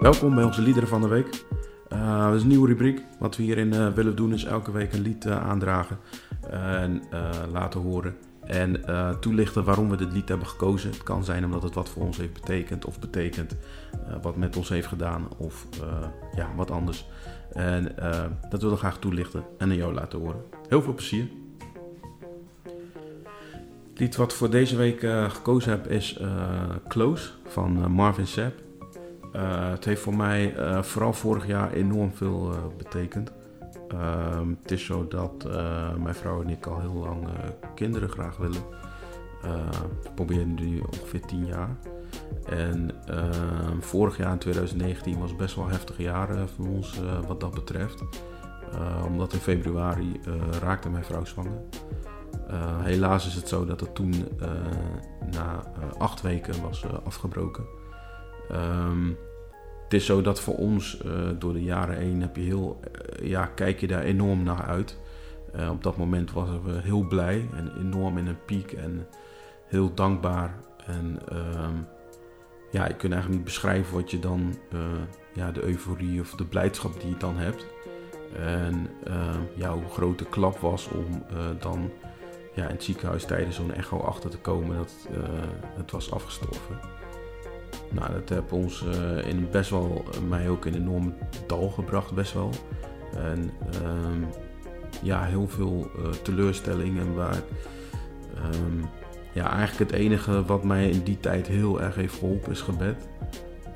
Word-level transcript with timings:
Welkom 0.00 0.34
bij 0.34 0.44
onze 0.44 0.62
liederen 0.62 0.88
van 0.88 1.00
de 1.00 1.08
week. 1.08 1.44
Uh, 1.92 2.24
dat 2.26 2.34
is 2.34 2.42
een 2.42 2.48
nieuwe 2.48 2.68
rubriek. 2.68 3.02
Wat 3.18 3.36
we 3.36 3.42
hierin 3.42 3.72
uh, 3.72 3.92
willen 3.92 4.16
doen 4.16 4.32
is 4.32 4.44
elke 4.44 4.72
week 4.72 4.92
een 4.92 5.00
lied 5.00 5.24
uh, 5.24 5.48
aandragen 5.48 5.98
en 6.50 7.02
laten 7.52 7.80
horen. 7.80 8.16
En 8.44 8.84
toelichten 9.20 9.64
waarom 9.64 9.90
we 9.90 9.96
dit 9.96 10.12
lied 10.12 10.28
hebben 10.28 10.46
gekozen. 10.46 10.90
Het 10.90 11.02
kan 11.02 11.24
zijn 11.24 11.44
omdat 11.44 11.62
het 11.62 11.74
wat 11.74 11.88
voor 11.88 12.02
ons 12.02 12.16
heeft 12.16 12.32
betekend 12.32 12.84
of 12.84 13.00
betekent. 13.00 13.56
wat 14.22 14.36
met 14.36 14.56
ons 14.56 14.68
heeft 14.68 14.86
gedaan 14.86 15.28
of 15.36 15.66
ja, 16.36 16.48
wat 16.56 16.70
anders. 16.70 17.08
En 17.52 17.94
dat 18.48 18.60
willen 18.60 18.70
we 18.70 18.76
graag 18.76 18.98
toelichten 18.98 19.44
en 19.58 19.70
aan 19.70 19.76
jou 19.76 19.94
laten 19.94 20.18
horen. 20.18 20.42
Heel 20.68 20.82
veel 20.82 20.94
plezier. 20.94 21.28
Het 23.90 23.98
lied 23.98 24.16
wat 24.16 24.32
voor 24.32 24.50
deze 24.50 24.76
week 24.76 25.00
gekozen 25.28 25.70
heb 25.70 25.86
is 25.86 26.20
Close 26.88 27.30
van 27.44 27.92
Marvin 27.92 28.26
Sapp. 28.26 28.69
Uh, 29.32 29.70
het 29.70 29.84
heeft 29.84 30.02
voor 30.02 30.16
mij 30.16 30.56
uh, 30.56 30.82
vooral 30.82 31.12
vorig 31.12 31.46
jaar 31.46 31.72
enorm 31.72 32.12
veel 32.12 32.52
uh, 32.52 32.58
betekend. 32.76 33.32
Ehm, 33.88 34.48
het 34.62 34.70
is 34.70 34.84
zo 34.84 35.08
dat 35.08 35.48
mijn 35.98 36.14
vrouw 36.14 36.42
en 36.42 36.48
ik 36.48 36.66
al 36.66 36.80
heel 36.80 36.94
lang 36.94 37.28
kinderen 37.74 38.08
graag 38.08 38.36
willen. 38.36 38.62
we 40.02 40.10
proberen 40.14 40.54
nu 40.54 40.80
ongeveer 40.80 41.20
10 41.20 41.46
jaar. 41.46 41.76
En 42.44 42.90
ehm, 43.06 43.80
vorig 43.80 44.16
jaar 44.16 44.32
in 44.32 44.38
2019 44.38 45.18
was 45.18 45.36
best 45.36 45.54
wel 45.54 45.64
een 45.64 45.70
heftig 45.70 45.98
jaar 45.98 46.48
voor 46.56 46.66
ons 46.66 47.00
wat 47.26 47.40
dat 47.40 47.54
betreft. 47.54 48.02
omdat 49.06 49.32
in 49.32 49.38
februari 49.38 50.20
raakte 50.60 50.90
mijn 50.90 51.04
vrouw 51.04 51.24
zwanger. 51.24 51.60
helaas 52.82 53.26
is 53.26 53.34
het 53.34 53.48
zo 53.48 53.64
dat 53.64 53.80
het 53.80 53.94
toen 53.94 54.14
na 55.30 55.62
acht 55.98 56.20
weken 56.20 56.62
was 56.62 56.84
afgebroken. 57.04 57.64
Um, 58.52 59.16
het 59.90 60.00
is 60.00 60.06
zo 60.06 60.22
dat 60.22 60.40
voor 60.40 60.54
ons 60.54 61.02
uh, 61.06 61.12
door 61.38 61.52
de 61.52 61.62
jaren 61.62 61.96
heen 61.96 62.20
heb 62.20 62.36
je 62.36 62.42
heel, 62.42 62.80
uh, 63.20 63.28
ja, 63.28 63.46
kijk 63.46 63.80
je 63.80 63.86
daar 63.86 64.02
enorm 64.02 64.42
naar 64.42 64.62
uit. 64.62 64.98
Uh, 65.56 65.70
op 65.70 65.82
dat 65.82 65.96
moment 65.96 66.32
waren 66.32 66.64
we 66.64 66.80
heel 66.82 67.06
blij 67.06 67.48
en 67.54 67.72
enorm 67.78 68.18
in 68.18 68.26
een 68.26 68.44
piek 68.44 68.72
en 68.72 69.06
heel 69.66 69.94
dankbaar. 69.94 70.54
En 70.86 71.18
um, 71.32 71.86
ja, 72.70 72.86
ik 72.86 72.98
kan 72.98 73.12
eigenlijk 73.12 73.28
niet 73.28 73.44
beschrijven 73.44 73.94
wat 73.94 74.10
je 74.10 74.18
dan, 74.18 74.54
ja, 75.34 75.50
de 75.50 75.62
euforie 75.62 76.20
of 76.20 76.30
de 76.30 76.44
blijdschap 76.44 77.00
die 77.00 77.10
je 77.10 77.16
dan 77.16 77.36
hebt. 77.36 77.66
En 78.36 78.90
ehm, 79.04 79.40
ja, 79.54 79.72
hoe 79.72 79.88
groot 79.90 80.18
de 80.18 80.26
klap 80.26 80.58
was 80.58 80.88
om 80.88 81.22
dan 81.58 81.90
ja, 82.54 82.64
in 82.64 82.74
het 82.74 82.84
ziekenhuis 82.84 83.24
tijdens 83.24 83.56
zo'n 83.56 83.74
echo 83.74 83.98
achter 83.98 84.30
te 84.30 84.38
komen 84.38 84.76
dat 84.76 85.08
het 85.76 85.90
was 85.90 86.12
afgestorven. 86.12 86.78
Nou, 87.90 88.12
dat 88.12 88.28
heeft 88.28 88.52
ons 88.52 88.84
uh, 88.84 89.26
in 89.26 89.48
best 89.50 89.70
wel, 89.70 90.04
mij 90.28 90.48
ook 90.48 90.66
in 90.66 90.74
een 90.74 90.80
enorm 90.80 91.14
dal 91.46 91.68
gebracht, 91.68 92.12
best 92.12 92.32
wel. 92.32 92.50
En 93.16 93.50
um, 93.84 94.28
ja, 95.02 95.24
heel 95.24 95.48
veel 95.48 95.90
uh, 95.98 96.08
teleurstelling. 96.08 96.98
En 96.98 97.14
waar, 97.14 97.42
um, 98.54 98.88
ja, 99.32 99.52
eigenlijk 99.52 99.90
het 99.90 100.00
enige 100.00 100.44
wat 100.44 100.64
mij 100.64 100.88
in 100.88 101.02
die 101.02 101.20
tijd 101.20 101.46
heel 101.46 101.80
erg 101.80 101.94
heeft 101.94 102.18
geholpen 102.18 102.50
is 102.50 102.60
gebed. 102.60 103.08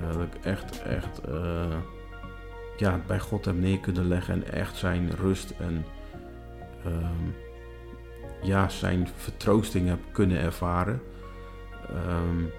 Dat 0.00 0.22
ik 0.22 0.44
echt, 0.44 0.82
echt 0.82 1.20
ja, 2.76 3.00
bij 3.06 3.20
God 3.20 3.44
heb 3.44 3.54
neer 3.54 3.78
kunnen 3.78 4.08
leggen 4.08 4.34
en 4.34 4.52
echt 4.52 4.76
zijn 4.76 5.10
rust 5.10 5.54
en 5.58 5.84
um, 6.86 7.34
ja, 8.42 8.68
zijn 8.68 9.08
vertroosting 9.14 9.88
heb 9.88 9.98
kunnen 10.12 10.38
ervaren. 10.38 11.00
Um, 11.90 12.50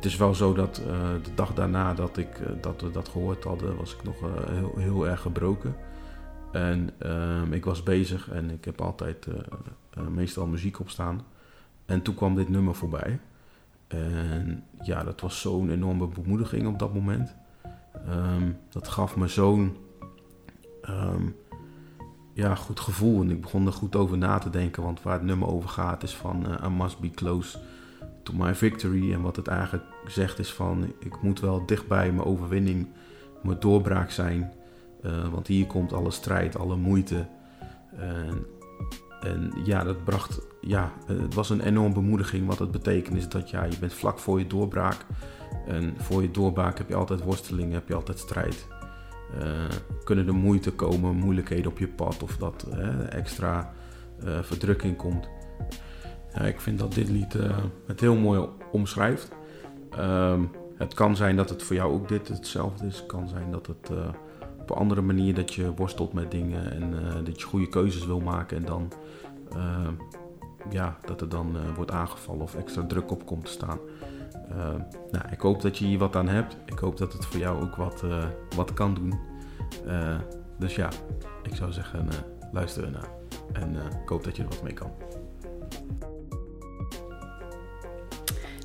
het 0.00 0.08
is 0.08 0.16
wel 0.16 0.34
zo 0.34 0.52
dat 0.52 0.82
uh, 0.86 0.92
de 1.22 1.34
dag 1.34 1.54
daarna 1.54 1.94
dat, 1.94 2.16
ik, 2.16 2.38
uh, 2.38 2.46
dat 2.60 2.80
we 2.80 2.90
dat 2.90 3.08
gehoord 3.08 3.44
hadden, 3.44 3.76
was 3.76 3.94
ik 3.94 4.02
nog 4.02 4.22
uh, 4.22 4.28
heel, 4.48 4.74
heel 4.76 5.08
erg 5.08 5.20
gebroken. 5.20 5.76
En 6.52 6.90
ehm, 6.98 7.52
ik 7.52 7.64
was 7.64 7.82
bezig 7.82 8.30
en 8.30 8.50
ik 8.50 8.64
heb 8.64 8.80
altijd 8.80 9.26
meestal 10.08 10.46
muziek 10.46 10.80
op 10.80 10.90
staan. 10.90 11.22
En 11.86 12.02
toen 12.02 12.14
kwam 12.14 12.34
dit 12.34 12.48
nummer 12.48 12.74
voorbij. 12.74 13.18
En 13.88 14.64
ja, 14.82 15.04
dat 15.04 15.20
was 15.20 15.40
zo'n 15.40 15.70
enorme 15.70 16.06
bemoediging 16.06 16.66
op 16.66 16.78
dat 16.78 16.94
moment. 16.94 17.34
Um, 18.08 18.56
dat 18.68 18.88
gaf 18.88 19.16
me 19.16 19.28
zo'n 19.28 19.76
um, 20.88 21.36
ja, 22.32 22.54
goed 22.54 22.80
gevoel. 22.80 23.20
En 23.20 23.30
ik 23.30 23.40
begon 23.40 23.66
er 23.66 23.72
goed 23.72 23.96
over 23.96 24.18
na 24.18 24.38
te 24.38 24.50
denken. 24.50 24.82
Want 24.82 25.02
waar 25.02 25.14
het 25.14 25.22
nummer 25.22 25.48
over 25.48 25.68
gaat 25.68 26.02
is 26.02 26.14
van 26.14 26.46
I 26.64 26.68
must 26.68 26.98
be 26.98 27.10
close 27.10 27.58
to 28.22 28.32
my 28.32 28.54
victory. 28.54 29.12
En 29.12 29.22
wat 29.22 29.36
het 29.36 29.46
eigenlijk 29.46 29.84
zegt 30.06 30.38
is 30.38 30.52
van 30.52 30.92
ik 30.98 31.22
moet 31.22 31.40
wel 31.40 31.66
dichtbij 31.66 32.12
mijn 32.12 32.26
overwinning, 32.26 32.88
mijn 33.42 33.60
doorbraak 33.60 34.10
zijn. 34.10 34.52
Uh, 35.04 35.28
want 35.28 35.46
hier 35.46 35.66
komt 35.66 35.92
alle 35.92 36.10
strijd, 36.10 36.58
alle 36.58 36.76
moeite. 36.76 37.26
En, 39.20 39.52
ja, 39.64 39.84
dat 39.84 40.04
bracht, 40.04 40.40
ja, 40.60 40.92
het 41.06 41.34
was 41.34 41.50
een 41.50 41.60
enorme 41.60 41.94
bemoediging. 41.94 42.46
Wat 42.46 42.58
het 42.58 42.70
betekent 42.70 43.16
is 43.16 43.28
dat 43.28 43.50
ja, 43.50 43.64
je 43.64 43.78
bent 43.78 43.92
vlak 43.92 44.18
voor 44.18 44.38
je 44.38 44.46
doorbraak. 44.46 44.96
En 45.66 45.94
voor 45.96 46.22
je 46.22 46.30
doorbraak 46.30 46.78
heb 46.78 46.88
je 46.88 46.94
altijd 46.94 47.22
worsteling, 47.22 47.72
heb 47.72 47.88
je 47.88 47.94
altijd 47.94 48.18
strijd. 48.18 48.66
Uh, 49.38 49.44
kunnen 50.04 50.26
er 50.26 50.34
moeite 50.34 50.72
komen, 50.72 51.14
moeilijkheden 51.14 51.70
op 51.70 51.78
je 51.78 51.88
pad 51.88 52.22
of 52.22 52.36
dat 52.36 52.66
extra 53.08 53.72
verdrukking 54.40 54.96
komt. 54.96 55.28
Ja, 56.34 56.40
ik 56.40 56.60
vind 56.60 56.78
dat 56.78 56.94
dit 56.94 57.08
lied 57.08 57.34
uh, 57.34 57.58
het 57.86 58.00
heel 58.00 58.16
mooi 58.16 58.48
omschrijft. 58.72 59.28
Um, 59.98 60.50
het 60.76 60.94
kan 60.94 61.16
zijn 61.16 61.36
dat 61.36 61.48
het 61.48 61.62
voor 61.62 61.76
jou 61.76 61.92
ook 61.92 62.08
dit 62.08 62.28
hetzelfde 62.28 62.86
is. 62.86 62.96
Het 62.96 63.06
kan 63.06 63.28
zijn 63.28 63.50
dat 63.50 63.66
het 63.66 63.90
uh, 63.92 63.98
op 64.60 64.70
een 64.70 64.76
andere 64.76 65.00
manier 65.00 65.34
dat 65.34 65.54
je 65.54 65.74
worstelt 65.74 66.12
met 66.12 66.30
dingen 66.30 66.72
en 66.72 66.92
uh, 66.92 67.24
dat 67.24 67.40
je 67.40 67.46
goede 67.46 67.68
keuzes 67.68 68.06
wil 68.06 68.20
maken 68.20 68.56
en 68.56 68.64
dan 68.64 68.92
ja, 70.70 70.96
dat 71.04 71.20
er 71.20 71.28
dan 71.28 71.56
wordt 71.74 71.90
aangevallen 71.90 72.42
of 72.42 72.54
extra 72.54 72.86
druk 72.86 73.10
op 73.10 73.26
komt 73.26 73.44
te 73.44 73.50
staan. 73.50 73.78
Ehm, 74.48 74.80
nou, 75.10 75.24
ik 75.30 75.40
hoop 75.40 75.62
dat 75.62 75.78
je 75.78 75.84
hier 75.84 75.98
wat 75.98 76.16
aan 76.16 76.28
hebt. 76.28 76.56
Ik 76.66 76.78
hoop 76.78 76.96
dat 76.96 77.12
het 77.12 77.26
voor 77.26 77.40
jou 77.40 77.62
ook 77.62 77.76
wat, 77.76 78.04
wat 78.56 78.72
kan 78.74 78.94
doen. 78.94 79.20
dus 80.58 80.74
ja, 80.74 80.88
ik 81.42 81.54
zou 81.54 81.72
zeggen, 81.72 82.08
luister 82.52 82.84
ernaar. 82.84 83.08
En 83.52 83.74
ik 84.02 84.08
hoop 84.08 84.24
dat 84.24 84.36
je 84.36 84.42
er 84.42 84.48
wat 84.48 84.62
mee 84.62 84.74
kan. 84.74 84.90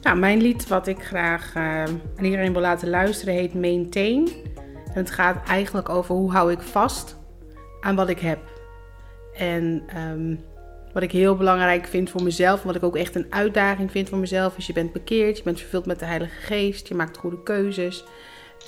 Nou, 0.05 0.17
mijn 0.17 0.41
lied 0.41 0.67
wat 0.67 0.87
ik 0.87 1.03
graag 1.03 1.55
uh, 1.55 1.83
aan 1.83 2.23
iedereen 2.23 2.53
wil 2.53 2.61
laten 2.61 2.89
luisteren 2.89 3.33
heet 3.33 3.53
Maintain. 3.53 4.29
Het 4.91 5.11
gaat 5.11 5.47
eigenlijk 5.47 5.89
over 5.89 6.15
hoe 6.15 6.31
hou 6.31 6.51
ik 6.51 6.61
vast 6.61 7.17
aan 7.81 7.95
wat 7.95 8.09
ik 8.09 8.19
heb. 8.19 8.39
En 9.37 9.83
um, 9.97 10.39
wat 10.93 11.03
ik 11.03 11.11
heel 11.11 11.35
belangrijk 11.35 11.87
vind 11.87 12.09
voor 12.09 12.23
mezelf, 12.23 12.63
wat 12.63 12.75
ik 12.75 12.83
ook 12.83 12.95
echt 12.95 13.15
een 13.15 13.25
uitdaging 13.29 13.91
vind 13.91 14.09
voor 14.09 14.17
mezelf, 14.17 14.57
is 14.57 14.67
je 14.67 14.73
bent 14.73 14.93
bekeerd, 14.93 15.37
je 15.37 15.43
bent 15.43 15.59
vervuld 15.59 15.85
met 15.85 15.99
de 15.99 16.05
Heilige 16.05 16.41
Geest, 16.41 16.87
je 16.87 16.95
maakt 16.95 17.17
goede 17.17 17.43
keuzes, 17.43 18.03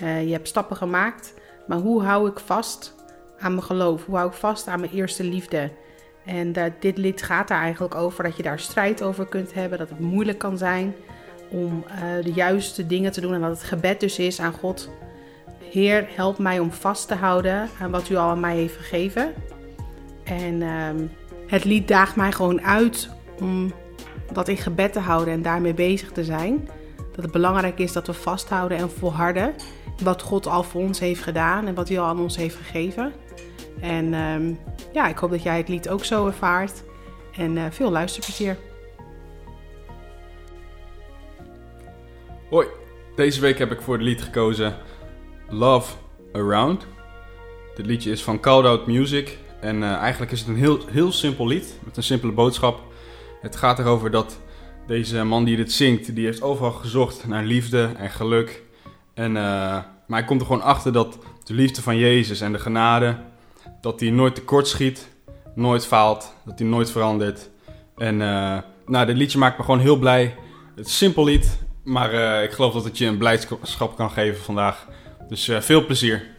uh, 0.01 0.25
je 0.25 0.31
hebt 0.31 0.47
stappen 0.47 0.77
gemaakt. 0.77 1.33
Maar 1.67 1.77
hoe 1.77 2.03
hou 2.03 2.29
ik 2.29 2.39
vast 2.39 2.95
aan 3.39 3.51
mijn 3.51 3.63
geloof? 3.63 4.05
Hoe 4.05 4.15
hou 4.15 4.29
ik 4.29 4.35
vast 4.35 4.67
aan 4.67 4.79
mijn 4.79 4.91
eerste 4.91 5.23
liefde? 5.23 5.71
En 6.25 6.53
dit 6.79 6.97
lied 6.97 7.21
gaat 7.21 7.47
daar 7.47 7.61
eigenlijk 7.61 7.95
over 7.95 8.23
dat 8.23 8.37
je 8.37 8.43
daar 8.43 8.59
strijd 8.59 9.03
over 9.03 9.27
kunt 9.27 9.53
hebben, 9.53 9.77
dat 9.77 9.89
het 9.89 9.99
moeilijk 9.99 10.37
kan 10.37 10.57
zijn 10.57 10.95
om 11.49 11.83
uh, 11.87 12.23
de 12.23 12.31
juiste 12.31 12.87
dingen 12.87 13.11
te 13.11 13.21
doen. 13.21 13.33
En 13.33 13.41
dat 13.41 13.49
het 13.49 13.63
gebed 13.63 13.99
dus 13.99 14.19
is 14.19 14.39
aan 14.39 14.53
God. 14.53 14.89
Heer, 15.71 16.07
help 16.15 16.37
mij 16.37 16.59
om 16.59 16.71
vast 16.71 17.07
te 17.07 17.15
houden 17.15 17.69
aan 17.81 17.91
wat 17.91 18.09
u 18.09 18.15
al 18.15 18.29
aan 18.29 18.39
mij 18.39 18.55
heeft 18.55 18.75
gegeven. 18.75 19.33
En 20.23 20.61
uh, 20.61 20.89
het 21.47 21.63
lied 21.63 21.87
daagt 21.87 22.15
mij 22.15 22.31
gewoon 22.31 22.61
uit 22.61 23.09
om 23.39 23.73
dat 24.33 24.47
in 24.47 24.57
gebed 24.57 24.93
te 24.93 24.99
houden 24.99 25.33
en 25.33 25.41
daarmee 25.41 25.73
bezig 25.73 26.11
te 26.11 26.23
zijn. 26.23 26.69
Dat 27.15 27.23
het 27.23 27.31
belangrijk 27.31 27.79
is 27.79 27.91
dat 27.91 28.07
we 28.07 28.13
vasthouden 28.13 28.77
en 28.77 28.89
volharden 28.89 29.53
wat 30.03 30.21
God 30.21 30.47
al 30.47 30.63
voor 30.63 30.81
ons 30.81 30.99
heeft 30.99 31.21
gedaan 31.21 31.67
en 31.67 31.75
wat 31.75 31.87
hij 31.87 31.99
al 31.99 32.07
aan 32.07 32.19
ons 32.19 32.37
heeft 32.37 32.55
gegeven. 32.55 33.13
En 33.81 34.05
uh, 34.05 34.55
ja, 34.93 35.07
ik 35.07 35.17
hoop 35.17 35.29
dat 35.29 35.43
jij 35.43 35.57
het 35.57 35.67
lied 35.67 35.89
ook 35.89 36.05
zo 36.05 36.27
ervaart. 36.27 36.83
En 37.37 37.55
uh, 37.55 37.63
veel 37.69 37.91
luisterplezier. 37.91 38.57
Hoi, 42.49 42.67
deze 43.15 43.41
week 43.41 43.57
heb 43.57 43.71
ik 43.71 43.81
voor 43.81 43.93
het 43.93 44.03
lied 44.03 44.21
gekozen 44.21 44.75
Love 45.49 45.93
Around. 46.33 46.87
Dit 47.75 47.85
liedje 47.85 48.11
is 48.11 48.23
van 48.23 48.39
Called 48.39 48.65
Out 48.65 48.87
Music 48.87 49.37
en 49.59 49.75
uh, 49.75 49.93
eigenlijk 49.93 50.31
is 50.31 50.39
het 50.39 50.47
een 50.47 50.55
heel, 50.55 50.79
heel 50.89 51.11
simpel 51.11 51.47
lied 51.47 51.79
met 51.83 51.97
een 51.97 52.03
simpele 52.03 52.31
boodschap. 52.31 52.81
Het 53.41 53.55
gaat 53.55 53.79
erover 53.79 54.11
dat 54.11 54.39
deze 54.85 55.23
man 55.23 55.43
die 55.43 55.55
dit 55.55 55.71
zingt, 55.71 56.15
die 56.15 56.25
heeft 56.25 56.41
overal 56.41 56.71
gezocht 56.71 57.27
naar 57.27 57.43
liefde 57.43 57.91
en 57.97 58.09
geluk. 58.09 58.63
En, 59.13 59.29
uh, 59.29 59.41
maar 60.07 60.19
hij 60.19 60.25
komt 60.25 60.41
er 60.41 60.47
gewoon 60.47 60.61
achter 60.61 60.93
dat 60.93 61.17
de 61.43 61.53
liefde 61.53 61.81
van 61.81 61.97
Jezus 61.97 62.41
en 62.41 62.51
de 62.51 62.59
genade, 62.59 63.19
dat 63.81 63.99
die 63.99 64.11
nooit 64.11 64.35
tekort 64.35 64.67
schiet, 64.67 65.07
nooit 65.55 65.85
faalt, 65.85 66.33
dat 66.45 66.57
die 66.57 66.67
nooit 66.67 66.91
verandert. 66.91 67.49
En 67.97 68.13
uh, 68.13 68.57
nou, 68.85 69.05
dit 69.05 69.17
liedje 69.17 69.37
maakt 69.37 69.57
me 69.57 69.63
gewoon 69.63 69.79
heel 69.79 69.97
blij. 69.97 70.35
Het 70.75 70.87
is 70.87 70.97
simpel 70.97 71.23
lied, 71.23 71.66
maar 71.87 72.13
uh, 72.13 72.43
ik 72.43 72.51
geloof 72.51 72.73
dat 72.73 72.83
het 72.83 72.97
je 72.97 73.05
een 73.05 73.17
blijdschap 73.17 73.95
kan 73.95 74.11
geven 74.11 74.43
vandaag. 74.43 74.87
Dus 75.29 75.51
veel 75.59 75.85
plezier. 75.85 76.36